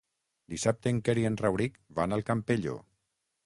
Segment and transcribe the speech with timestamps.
[0.53, 2.79] Dissabte en Quer i en Rauric van al Campello.